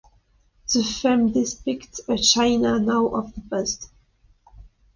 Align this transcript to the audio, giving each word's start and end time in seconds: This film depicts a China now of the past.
This 0.73 0.99
film 0.99 1.31
depicts 1.31 2.01
a 2.09 2.17
China 2.17 2.79
now 2.79 3.05
of 3.09 3.35
the 3.35 3.41
past. 3.51 3.87